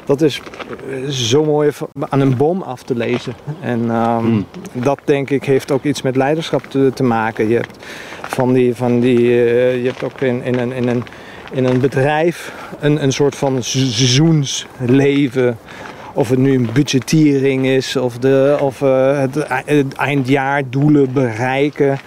[0.09, 0.41] Dat is
[0.89, 3.33] eh, zo mooi aan een boom af te lezen.
[3.61, 4.45] En ehm, Mm.
[4.73, 7.47] dat denk ik heeft ook iets met leiderschap te, te maken.
[7.47, 7.77] Je hebt
[8.21, 11.03] van die, van die eh, je hebt ook in, in, een, in, een,
[11.51, 15.57] in een bedrijf een, een soort van se- seizoensleven.
[16.13, 21.97] of het nu een budgettering is of, de, of uh, het, het eindjaardoelen bereiken.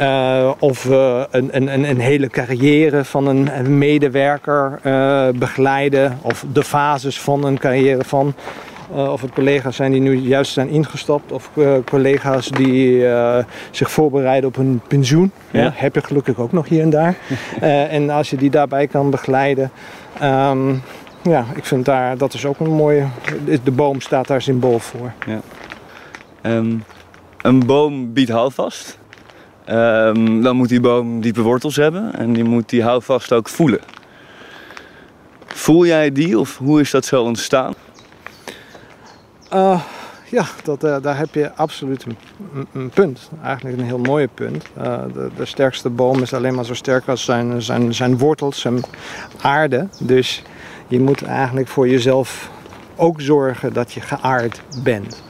[0.00, 6.18] Uh, of uh, een, een, een, hele carrière van een, medewerker uh, begeleiden.
[6.22, 8.34] Of de fases van een carrière van.
[8.90, 11.32] of het collega's zijn die nu juist zijn ingestapt.
[11.32, 11.50] Of
[11.84, 13.06] collega's die
[13.70, 15.32] zich voorbereiden op hun pensioen.
[15.50, 15.62] Ja.
[15.62, 17.16] Ja, heb je gelukkig ook nog hier en daar.
[17.90, 19.70] en als je die daarbij kan begeleiden.
[20.22, 20.82] Um,
[21.22, 23.06] ja, ik vind daar, dat is ook een mooie.
[23.64, 25.12] De boom staat daar symbool voor.
[25.26, 25.40] Ja.
[26.42, 26.84] Um,
[27.42, 28.98] een boom biedt houvast.
[29.70, 33.80] Um, dan moet die boom diepe wortels hebben en die moet die houvast ook voelen.
[35.46, 37.74] Voel jij die of hoe is dat zo ontstaan?
[39.54, 39.80] Uh,
[40.30, 42.06] ja, dat, uh, daar heb je absoluut
[42.72, 43.30] een, punt.
[43.42, 44.64] Eigenlijk een heel mooie punt.
[44.74, 48.84] De, de, sterkste boom is alleen maar zo sterk als zijn, zijn, zijn wortels, zijn
[49.40, 49.88] aarde.
[50.00, 50.42] Dus
[50.88, 52.50] je moet eigenlijk voor jezelf
[52.96, 55.22] ook zorgen dat je geaard bent.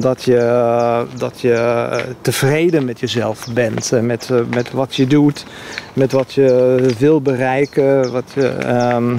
[0.00, 1.88] Dat je, dat je
[2.20, 5.44] tevreden met jezelf bent, eh, met, eh, met wat je doet,
[5.92, 8.12] met wat je wil bereiken.
[8.12, 9.18] Wat je, um,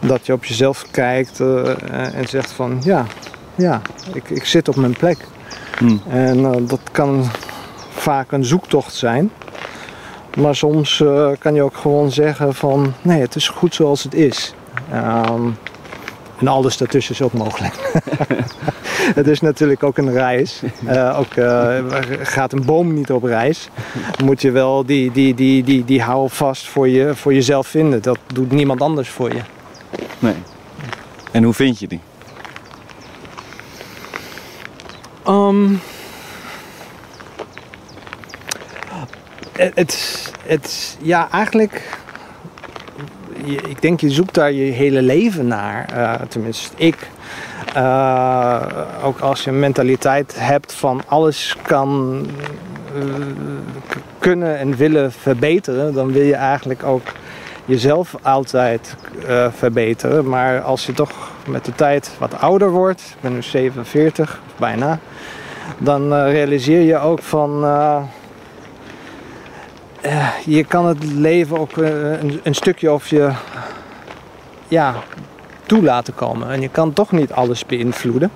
[0.00, 1.68] dat je op jezelf kijkt uh,
[2.14, 3.06] en zegt van ja,
[3.54, 3.80] ja
[4.12, 5.18] ik, ik zit op mijn plek.
[5.78, 6.02] Hmm.
[6.08, 7.24] En uh, dat kan
[7.90, 9.30] vaak een zoektocht zijn.
[10.36, 14.14] Maar soms uh, kan je ook gewoon zeggen van nee, het is goed zoals het
[14.14, 14.54] is.
[14.94, 15.56] Um,
[16.42, 17.74] en alles daartussen is ook mogelijk.
[19.20, 20.62] het is natuurlijk ook een reis.
[20.84, 21.78] Uh, ook, uh,
[22.22, 23.68] gaat een boom niet op reis.
[24.24, 28.02] Moet je wel die, die, die, die, die houvast voor, je, voor jezelf vinden.
[28.02, 29.40] Dat doet niemand anders voor je.
[30.18, 30.34] Nee.
[31.30, 32.00] En hoe vind je die?
[35.28, 35.80] Um,
[39.52, 42.00] het, het, ja, eigenlijk
[43.44, 45.88] ik denk je zoekt daar je hele leven naar.
[45.96, 47.08] Uh, tenminste, ik.
[47.76, 48.62] Uh,
[49.02, 52.20] ook als je een mentaliteit hebt van alles kan
[52.96, 53.02] uh,
[54.18, 57.02] kunnen en willen verbeteren, dan wil je eigenlijk ook
[57.64, 58.96] jezelf altijd
[59.50, 60.28] verbeteren.
[60.28, 64.98] Maar als je toch met de tijd wat ouder wordt, ik ben nu 47, bijna,
[65.78, 67.64] dan realiseer je ook van
[70.06, 73.30] uh, je kan het leven ook uh, een, een, stukje of je
[74.68, 74.94] ja,
[75.66, 76.50] toe laten komen.
[76.50, 78.30] En je kan toch niet alles beïnvloeden.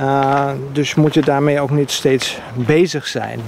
[0.00, 3.40] Uh, dus moet je daarmee ook niet steeds bezig zijn.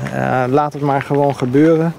[0.50, 1.94] laat het maar gewoon gebeuren.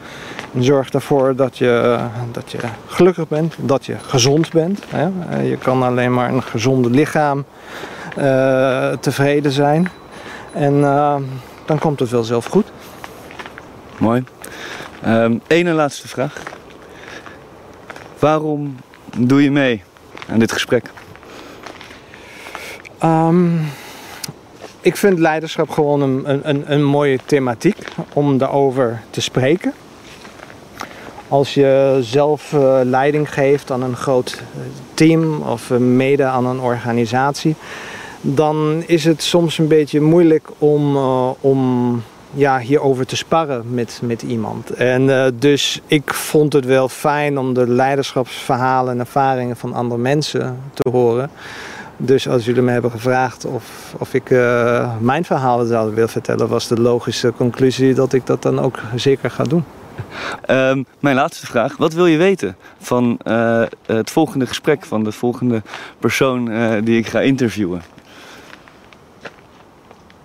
[0.53, 1.99] En zorg ervoor dat je,
[2.31, 4.83] dat je gelukkig bent, dat je gezond bent.
[4.89, 5.39] Hè?
[5.41, 7.45] je kan alleen maar een gezonde lichaam
[8.99, 9.87] tevreden zijn.
[10.53, 10.81] En
[11.65, 12.71] dan komt het wel zelf goed.
[13.97, 14.23] Mooi.
[15.05, 16.43] Eén en laatste vraag.
[18.19, 18.75] Waarom
[19.17, 19.83] doe je mee
[20.29, 20.91] aan dit gesprek?
[23.03, 23.61] Um,
[24.81, 27.77] ik vind leiderschap gewoon een, een, een mooie thematiek
[28.13, 29.73] om daarover te spreken.
[31.27, 34.41] Als je zelf uh, leiding geeft aan een groot
[34.93, 37.55] team of uh, mede aan een organisatie,
[38.21, 40.97] dan is het soms een beetje moeilijk om,
[41.39, 42.01] om
[42.35, 44.69] ja, hierover te sparren met, met iemand.
[44.69, 50.01] En uh, dus ik vond het wel fijn om de leiderschapsverhalen en ervaringen van andere
[50.01, 51.29] mensen te horen.
[51.97, 56.47] Dus als jullie me hebben gevraagd of, of ik uh, mijn verhalen zou willen vertellen,
[56.47, 59.63] was de logische conclusie dat ik dat dan ook zeker ga doen.
[60.49, 61.77] Um, mijn laatste vraag.
[61.77, 65.61] Wat wil je weten van uh, het volgende gesprek, van de volgende
[65.99, 66.51] persoon
[66.83, 67.81] die ik ga interviewen?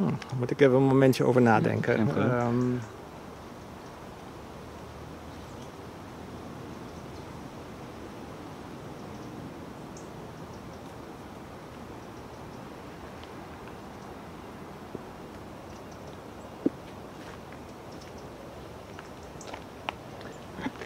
[0.01, 2.19] Hm, daar moet ik even een momentje over nadenken.
[2.19, 2.81] Um,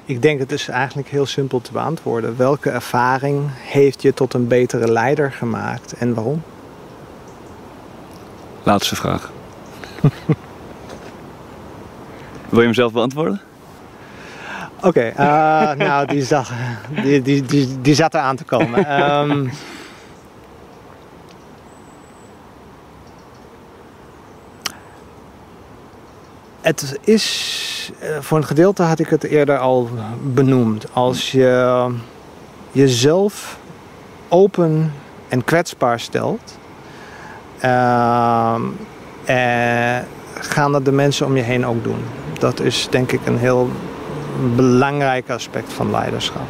[0.07, 2.37] Ik denk het is eigenlijk heel simpel te beantwoorden.
[2.37, 6.42] Welke ervaring heeft je tot een betere leider gemaakt en waarom?
[8.64, 9.31] Laatste vraag.
[12.49, 13.41] Wil je hem zelf beantwoorden?
[14.76, 16.51] Oké, okay, uh, eh, nou die zat,
[17.03, 19.03] die, die, die, die zat er aan te komen.
[19.30, 19.51] Um,
[26.61, 29.88] het is, eh, voor een gedeelte had ik het eerder al
[30.22, 30.86] benoemd.
[30.93, 31.86] Als je
[32.72, 33.59] jezelf
[34.28, 34.93] open
[35.28, 36.59] en kwetsbaar stelt,
[40.32, 42.04] gaan dat de mensen om je heen ook doen.
[42.38, 43.68] Dat is denk ik een heel
[44.56, 46.42] belangrijk aspect van leiderschap.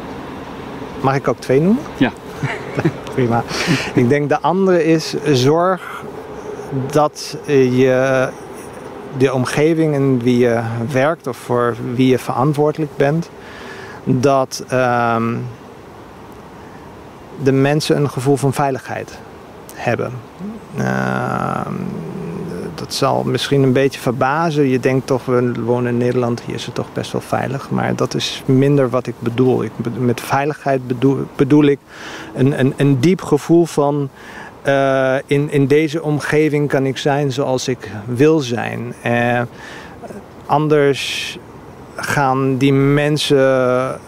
[1.01, 1.83] Mag ik ook twee noemen?
[1.97, 2.11] Ja.
[3.13, 3.43] Prima.
[3.93, 6.03] Ik denk de andere is zorg
[6.91, 8.29] dat je
[9.17, 10.61] de omgeving in wie je
[10.91, 13.29] werkt of voor wie je verantwoordelijk bent,
[14.03, 15.35] dat ehm,
[17.43, 19.17] de mensen een gevoel van veiligheid
[19.73, 20.11] hebben.
[20.77, 21.73] Ehm,
[22.75, 24.67] dat zal misschien een beetje verbazen.
[24.67, 27.69] Je denkt toch, we wonen in Nederland, hier is het toch best wel veilig.
[27.69, 29.63] Maar dat is minder wat ik bedoel.
[29.63, 30.87] Ik, met veiligheid
[31.35, 31.79] bedoel, ik
[32.35, 34.09] een, een, een diep gevoel van...
[34.67, 38.93] Uh, in, in deze omgeving kan ik zijn zoals ik wil zijn.
[39.05, 39.41] Uh,
[40.45, 41.37] anders
[41.95, 43.99] gaan die mensen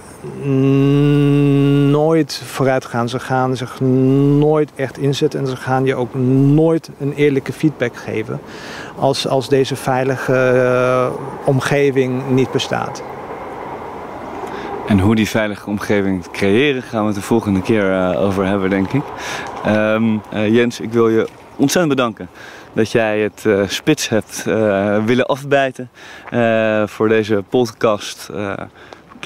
[1.89, 3.09] nooit vooruit gaan.
[3.09, 7.95] Ze gaan zich nooit echt inzetten en ze gaan je ook nooit een eerlijke feedback
[7.95, 8.39] geven
[8.95, 11.07] als, als deze veilige uh,
[11.45, 13.03] omgeving niet bestaat.
[14.87, 18.69] En hoe die veilige omgeving creëren gaan we het de volgende keer uh, over hebben,
[18.69, 19.03] denk ik.
[19.67, 22.29] Um, uh, Jens, ik wil je ontzettend bedanken
[22.73, 24.43] dat jij het spits hebt
[25.05, 25.89] willen afbijten
[26.85, 28.29] voor deze podcast.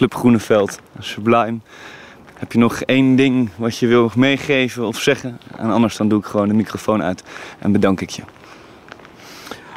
[0.01, 1.57] Club Groeneveld, Sublime.
[2.33, 5.39] Heb je nog één ding wat je wil meegeven of zeggen?
[5.57, 7.23] En anders dan doe ik gewoon de microfoon uit
[7.59, 8.21] en bedank ik je.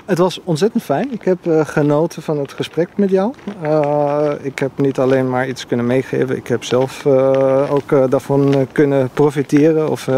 [0.04, 1.12] Het was ontzettend fijn.
[1.12, 3.34] Ik heb uh, genoten van het gesprek met jou.
[3.62, 8.66] Uh, ik heb niet alleen maar iets kunnen meegeven, ik heb zelf uh, ook daarvan
[8.72, 10.08] kunnen profiteren of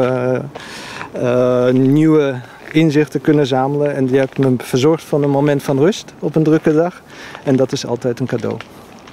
[1.73, 2.41] nieuwe
[2.73, 3.95] inzichten kunnen zamelen.
[3.95, 7.03] En je hebt me verzorgd van een moment van rust op een drukke dag.
[7.45, 8.57] En dat is altijd een cadeau.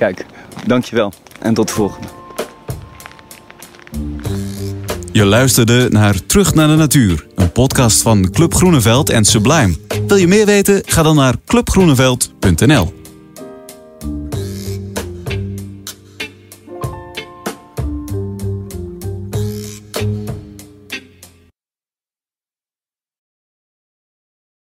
[0.04, 0.26] Kijk,
[0.68, 2.08] dankjewel en tot de volgende.
[5.12, 9.76] Je luisterde naar Terug naar de Natuur, een podcast van Club Groeneveld en Sublime.
[10.08, 10.82] Wil je meer weten?
[10.86, 13.03] Ga dan naar clubgroeneveld.nl.